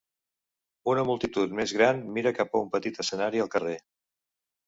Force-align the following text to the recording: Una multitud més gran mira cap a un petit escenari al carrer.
Una 0.93 1.03
multitud 1.09 1.53
més 1.59 1.73
gran 1.81 2.01
mira 2.17 2.33
cap 2.39 2.57
a 2.57 2.61
un 2.65 2.73
petit 2.77 2.99
escenari 3.05 3.43
al 3.45 3.53
carrer. 3.57 3.77